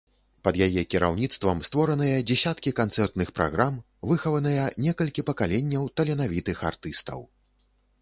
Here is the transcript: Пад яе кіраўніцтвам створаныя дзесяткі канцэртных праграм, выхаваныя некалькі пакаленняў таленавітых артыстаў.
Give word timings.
Пад 0.47 0.55
яе 0.67 0.83
кіраўніцтвам 0.93 1.61
створаныя 1.69 2.15
дзесяткі 2.31 2.73
канцэртных 2.81 3.29
праграм, 3.37 3.79
выхаваныя 4.15 4.67
некалькі 4.89 5.29
пакаленняў 5.31 5.89
таленавітых 5.99 6.69
артыстаў. 6.75 7.19